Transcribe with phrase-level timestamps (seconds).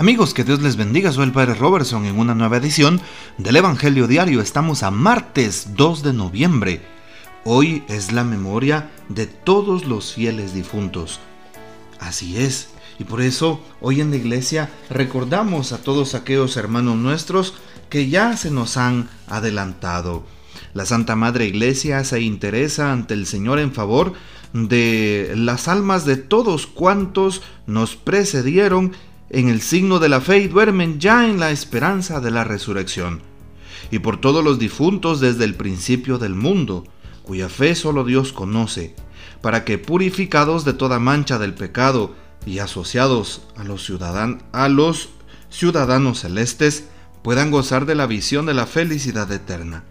[0.00, 3.00] Amigos, que Dios les bendiga, soy el Padre Robertson en una nueva edición
[3.36, 4.40] del Evangelio Diario.
[4.40, 6.80] Estamos a martes 2 de noviembre.
[7.44, 11.18] Hoy es la memoria de todos los fieles difuntos.
[11.98, 12.68] Así es,
[13.00, 17.54] y por eso hoy en la iglesia recordamos a todos aquellos hermanos nuestros
[17.90, 20.24] que ya se nos han adelantado.
[20.74, 24.12] La Santa Madre Iglesia se interesa ante el Señor en favor
[24.52, 28.92] de las almas de todos cuantos nos precedieron
[29.30, 33.22] en el signo de la fe y duermen ya en la esperanza de la resurrección,
[33.90, 36.84] y por todos los difuntos desde el principio del mundo,
[37.22, 38.94] cuya fe solo Dios conoce,
[39.42, 42.14] para que purificados de toda mancha del pecado
[42.46, 43.90] y asociados a los,
[44.52, 45.10] a los
[45.50, 46.84] ciudadanos celestes,
[47.22, 49.84] puedan gozar de la visión de la felicidad eterna.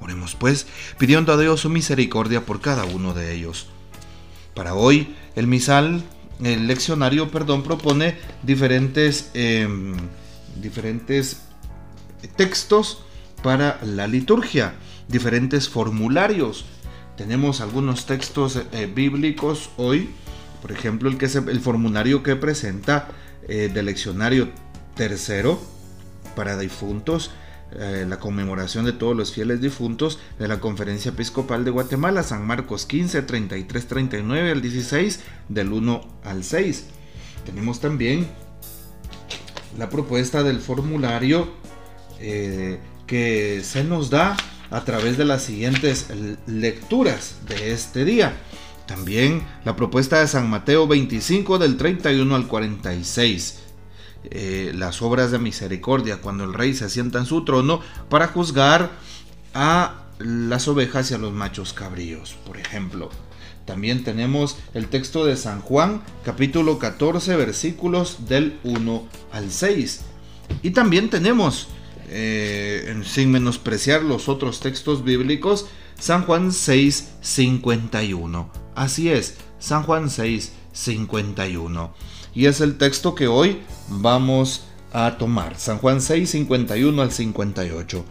[0.00, 3.66] Oremos pues, pidiendo a Dios su misericordia por cada uno de ellos.
[4.54, 6.04] Para hoy, el misal
[6.42, 9.94] el leccionario, perdón, propone diferentes, em,
[10.60, 11.42] diferentes
[12.36, 13.02] textos
[13.42, 14.74] para la liturgia,
[15.08, 16.64] diferentes formularios.
[17.16, 20.10] Tenemos algunos textos eh, bíblicos hoy,
[20.62, 23.08] por ejemplo, el, que el formulario que presenta
[23.48, 24.48] eh, del leccionario
[24.94, 25.60] tercero
[26.36, 27.30] para difuntos,
[27.72, 32.46] eh, la conmemoración de todos los fieles difuntos de la Conferencia Episcopal de Guatemala, San
[32.46, 36.86] Marcos 15, 33, 39 al 16, del 1 al 6.
[37.44, 38.26] Tenemos también
[39.76, 41.48] la propuesta del formulario
[42.20, 44.36] eh, que se nos da
[44.70, 46.06] a través de las siguientes
[46.46, 48.34] lecturas de este día.
[48.86, 53.67] También la propuesta de San Mateo 25 del 31 al 46.
[54.24, 58.90] Eh, las obras de misericordia cuando el rey se asienta en su trono para juzgar
[59.54, 63.10] a las ovejas y a los machos cabríos, por ejemplo.
[63.64, 70.00] También tenemos el texto de San Juan, capítulo 14, versículos del 1 al 6.
[70.62, 71.68] Y también tenemos,
[72.08, 75.66] eh, sin menospreciar los otros textos bíblicos,
[75.98, 78.50] San Juan 6, 51.
[78.74, 81.94] Así es, San Juan 6, 51
[82.38, 85.58] y es el texto que hoy vamos a tomar.
[85.58, 88.04] San Juan 6, 51 al 58.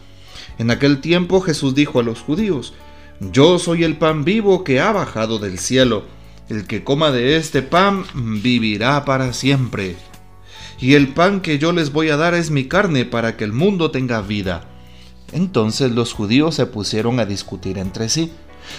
[0.59, 2.73] En aquel tiempo Jesús dijo a los judíos,
[3.19, 6.05] Yo soy el pan vivo que ha bajado del cielo.
[6.49, 9.95] El que coma de este pan vivirá para siempre.
[10.79, 13.51] Y el pan que yo les voy a dar es mi carne para que el
[13.51, 14.65] mundo tenga vida.
[15.31, 18.31] Entonces los judíos se pusieron a discutir entre sí.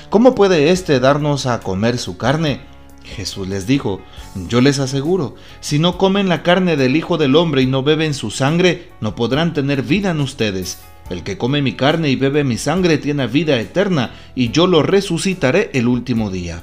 [0.09, 2.61] ¿Cómo puede éste darnos a comer su carne?
[3.09, 4.01] Jesús les dijo,
[4.49, 8.15] yo les aseguro, si no comen la carne del Hijo del Hombre y no beben
[8.15, 10.79] su sangre, no podrán tener vida en ustedes.
[11.11, 14.83] El que come mi carne y bebe mi sangre tiene vida eterna, y yo lo
[14.83, 16.63] resucitaré el último día.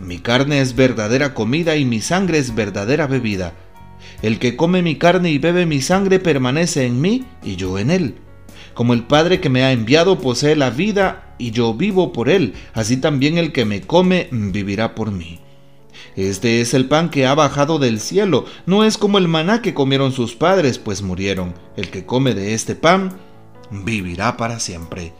[0.00, 3.54] Mi carne es verdadera comida y mi sangre es verdadera bebida.
[4.22, 7.90] El que come mi carne y bebe mi sangre permanece en mí y yo en
[7.90, 8.14] él.
[8.74, 12.54] Como el Padre que me ha enviado posee la vida y yo vivo por él,
[12.72, 15.43] así también el que me come vivirá por mí.
[16.16, 19.74] Este es el pan que ha bajado del cielo, no es como el maná que
[19.74, 21.54] comieron sus padres, pues murieron.
[21.76, 23.16] El que come de este pan
[23.70, 25.12] vivirá para siempre.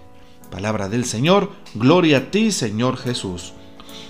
[0.50, 3.54] Palabra del Señor, gloria a ti, Señor Jesús.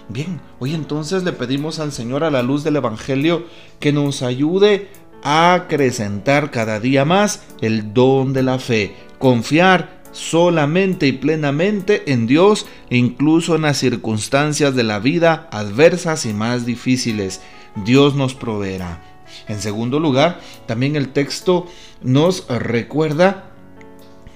[0.08, 3.46] Bien, hoy entonces le pedimos al Señor a la luz del Evangelio
[3.80, 4.88] que nos ayude
[5.22, 12.26] a acrecentar cada día más el don de la fe, confiar solamente y plenamente en
[12.26, 17.42] Dios, incluso en las circunstancias de la vida adversas y más difíciles.
[17.84, 19.02] Dios nos proveerá.
[19.48, 21.66] En segundo lugar, también el texto
[22.02, 23.50] nos recuerda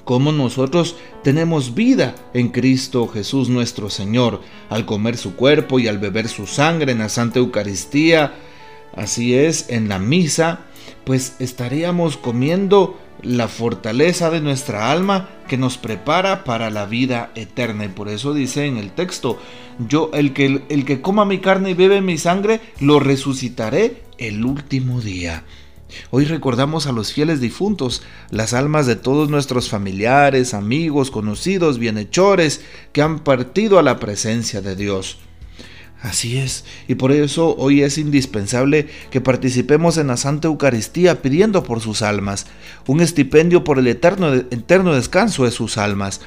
[0.04, 4.40] cómo nosotros tenemos vida en Cristo Jesús nuestro Señor,
[4.70, 8.34] al comer su cuerpo y al beber su sangre en la Santa Eucaristía.
[8.96, 10.60] Así es, en la misa,
[11.04, 17.84] pues estaríamos comiendo la fortaleza de nuestra alma que nos prepara para la vida eterna.
[17.84, 19.38] Y por eso dice en el texto,
[19.88, 24.44] yo el que, el que coma mi carne y bebe mi sangre, lo resucitaré el
[24.44, 25.44] último día.
[26.10, 32.62] Hoy recordamos a los fieles difuntos, las almas de todos nuestros familiares, amigos, conocidos, bienhechores,
[32.92, 35.18] que han partido a la presencia de Dios.
[36.00, 41.64] Así es, y por eso hoy es indispensable que participemos en la Santa Eucaristía pidiendo
[41.64, 42.46] por sus almas,
[42.86, 46.20] un estipendio por el eterno, eterno descanso de sus almas.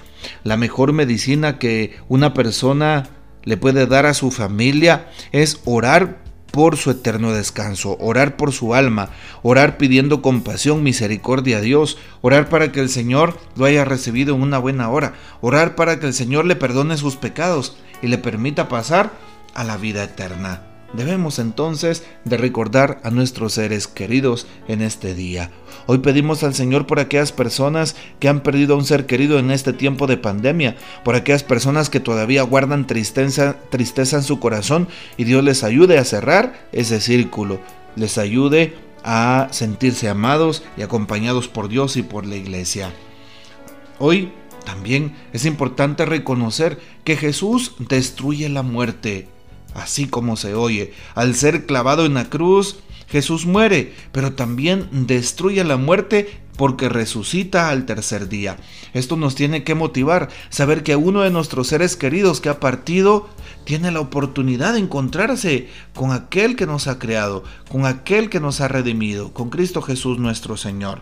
[0.44, 3.08] La mejor medicina que una persona
[3.46, 6.22] le puede dar a su familia es orar
[6.52, 12.50] por su eterno descanso, orar por su alma, orar pidiendo compasión, misericordia a Dios, orar
[12.50, 16.14] para que el Señor lo haya recibido en una buena hora, orar para que el
[16.14, 20.64] Señor le perdone sus pecados y le permita pasar a la vida eterna.
[20.94, 25.50] debemos entonces de recordar a nuestros seres queridos en este día.
[25.86, 29.52] Hoy pedimos al Señor por aquellas personas que han perdido a un ser querido en
[29.52, 30.76] este tiempo de pandemia,
[31.06, 35.98] por aquellas personas que todavía guardan tristeza, tristeza en su corazón y Dios les ayude
[35.98, 37.62] a cerrar ese círculo,
[37.96, 42.92] les ayude a sentirse amados y acompañados por Dios y por la iglesia.
[43.98, 44.32] Hoy
[44.66, 49.28] también es importante reconocer que Jesús destruye la muerte,
[49.74, 50.94] así como se oye.
[51.16, 52.78] Al ser clavado en la cruz,
[53.08, 58.58] Jesús muere, pero también destruye la muerte porque resucita al tercer día.
[58.94, 63.28] Esto nos tiene que motivar, saber que uno de nuestros seres queridos que ha partido
[63.66, 68.62] tiene la oportunidad de encontrarse con aquel que nos ha creado, con aquel que nos
[68.62, 71.02] ha redimido, con Cristo Jesús nuestro Señor.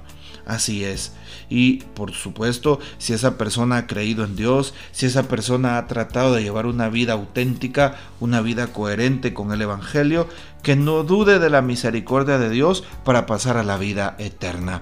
[0.50, 1.12] Así es.
[1.48, 6.34] Y por supuesto, si esa persona ha creído en Dios, si esa persona ha tratado
[6.34, 10.28] de llevar una vida auténtica, una vida coherente con el Evangelio,
[10.63, 14.81] que no dude de la misericordia de Dios para pasar a la vida eterna.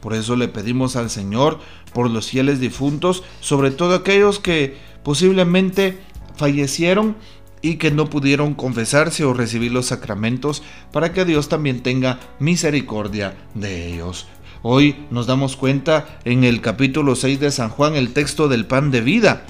[0.00, 1.58] Por eso le pedimos al Señor
[1.92, 5.98] por los fieles difuntos, sobre todo aquellos que posiblemente
[6.36, 7.16] fallecieron
[7.62, 10.62] y que no pudieron confesarse o recibir los sacramentos,
[10.92, 14.26] para que Dios también tenga misericordia de ellos.
[14.62, 18.90] Hoy nos damos cuenta en el capítulo 6 de San Juan el texto del pan
[18.90, 19.44] de vida.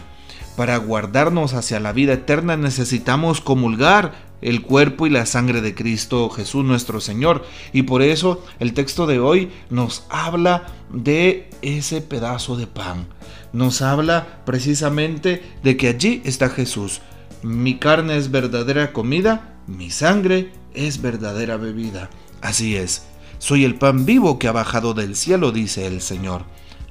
[0.57, 6.29] Para guardarnos hacia la vida eterna necesitamos comulgar el cuerpo y la sangre de Cristo
[6.31, 7.45] Jesús nuestro Señor.
[7.73, 13.07] Y por eso el texto de hoy nos habla de ese pedazo de pan.
[13.53, 17.01] Nos habla precisamente de que allí está Jesús.
[17.43, 22.11] Mi carne es verdadera comida, mi sangre es verdadera bebida.
[22.41, 23.05] Así es,
[23.39, 26.45] soy el pan vivo que ha bajado del cielo, dice el Señor.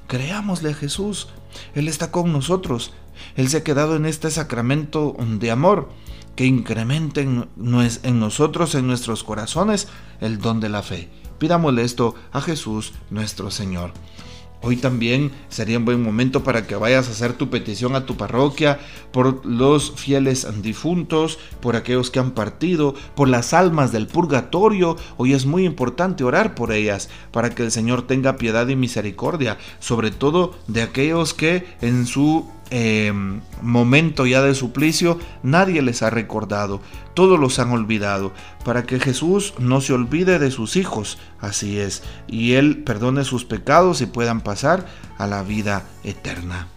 [0.06, 1.28] Creámosle a Jesús,
[1.74, 2.94] Él está con nosotros,
[3.36, 5.90] Él se ha quedado en este sacramento de amor
[6.34, 9.88] que incremente en, nosotros, en nuestros corazones,
[10.20, 11.10] el don de la fe.
[11.38, 13.92] Pidámosle esto a Jesús nuestro Señor.
[14.60, 18.16] Hoy también sería un buen momento para que vayas a hacer tu petición a tu
[18.16, 18.80] parroquia
[19.12, 24.96] por los fieles difuntos, por aquellos que han partido, por las almas del purgatorio.
[25.16, 29.58] Hoy es muy importante orar por ellas para que el Señor tenga piedad y misericordia,
[29.78, 33.12] sobre todo de aquellos que en su eh,
[33.62, 36.80] momento ya de suplicio, nadie les ha recordado,
[37.14, 38.32] todos los han olvidado,
[38.64, 43.44] para que Jesús no se olvide de sus hijos, así es, y Él perdone sus
[43.44, 44.86] pecados y puedan pasar
[45.16, 46.68] a la vida eterna.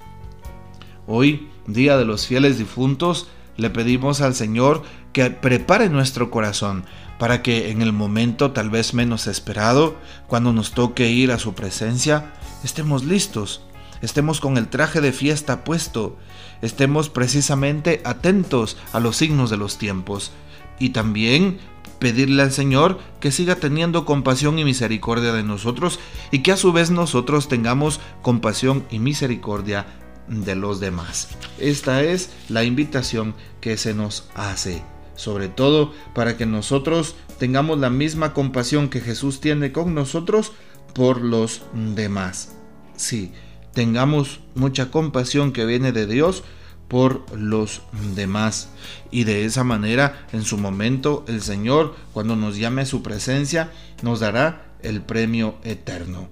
[1.07, 3.27] Hoy, Día de los Fieles Difuntos,
[3.57, 4.83] le pedimos al Señor
[5.13, 6.85] que prepare nuestro corazón
[7.19, 9.95] para que en el momento tal vez menos esperado,
[10.27, 12.33] cuando nos toque ir a su presencia,
[12.63, 13.61] estemos listos
[14.01, 16.17] estemos con el traje de fiesta puesto,
[16.61, 20.31] estemos precisamente atentos a los signos de los tiempos
[20.79, 21.59] y también
[21.99, 25.99] pedirle al Señor que siga teniendo compasión y misericordia de nosotros
[26.31, 29.85] y que a su vez nosotros tengamos compasión y misericordia
[30.27, 31.29] de los demás.
[31.59, 34.83] Esta es la invitación que se nos hace,
[35.15, 40.53] sobre todo para que nosotros tengamos la misma compasión que Jesús tiene con nosotros
[40.95, 42.55] por los demás.
[42.95, 43.31] Sí,
[43.73, 46.43] tengamos mucha compasión que viene de Dios
[46.87, 47.81] por los
[48.15, 48.69] demás.
[49.11, 53.71] Y de esa manera, en su momento, el Señor, cuando nos llame a su presencia,
[54.01, 56.27] nos dará el premio eterno.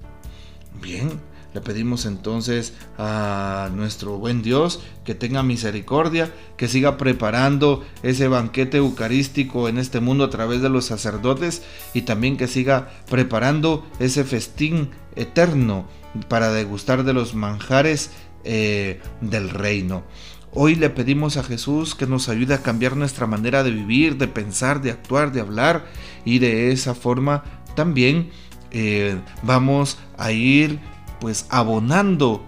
[0.82, 1.20] Bien,
[1.54, 8.78] le pedimos entonces a nuestro buen Dios que tenga misericordia, que siga preparando ese banquete
[8.78, 11.63] eucarístico en este mundo a través de los sacerdotes
[11.94, 15.88] y también que siga preparando ese festín eterno
[16.28, 18.12] para degustar de los manjares
[18.44, 20.04] eh, del reino.
[20.51, 24.28] Hoy le pedimos a Jesús que nos ayude a cambiar nuestra manera de vivir, de
[24.28, 25.86] pensar, de actuar, de hablar
[26.25, 27.44] y de esa forma
[27.75, 28.32] también
[28.72, 30.80] eh, vamos a ir
[31.20, 32.44] pues abonando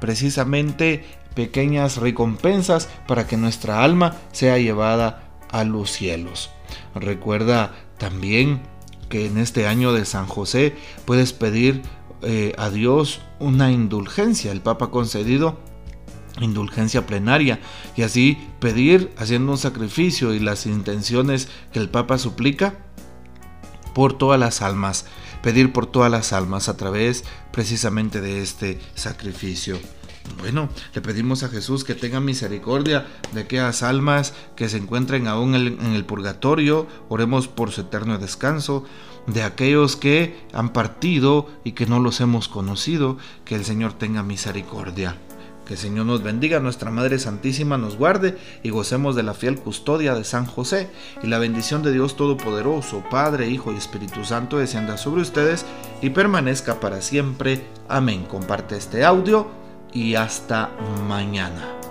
[0.00, 1.04] precisamente
[1.34, 6.50] pequeñas recompensas para que nuestra alma sea llevada a los cielos.
[6.94, 8.62] Recuerda también
[9.08, 11.82] que en este año de San José puedes pedir
[12.24, 14.52] eh, a Dios una indulgencia.
[14.52, 15.58] El Papa ha concedido
[16.40, 17.60] indulgencia plenaria
[17.96, 22.74] y así pedir haciendo un sacrificio y las intenciones que el Papa suplica
[23.94, 25.06] por todas las almas,
[25.42, 29.78] pedir por todas las almas a través precisamente de este sacrificio.
[30.38, 35.54] Bueno, le pedimos a Jesús que tenga misericordia de aquellas almas que se encuentren aún
[35.54, 38.84] en el purgatorio, oremos por su eterno descanso,
[39.26, 44.22] de aquellos que han partido y que no los hemos conocido, que el Señor tenga
[44.22, 45.16] misericordia.
[45.66, 49.58] Que el Señor nos bendiga, nuestra Madre Santísima nos guarde y gocemos de la fiel
[49.58, 50.90] custodia de San José.
[51.22, 55.64] Y la bendición de Dios Todopoderoso, Padre, Hijo y Espíritu Santo descienda sobre ustedes
[56.02, 57.64] y permanezca para siempre.
[57.88, 58.26] Amén.
[58.26, 59.48] Comparte este audio
[59.94, 60.70] y hasta
[61.08, 61.83] mañana.